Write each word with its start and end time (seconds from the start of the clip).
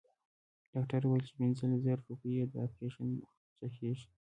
ډاکټر 0.71 1.01
وويل 1.05 1.23
چې 1.27 1.33
پنځلس 1.39 1.79
زره 1.85 2.01
روپۍ 2.09 2.31
يې 2.37 2.45
د 2.51 2.53
اپرېشن 2.67 3.07
خرچه 3.55 3.67
کيږي. 3.81 4.05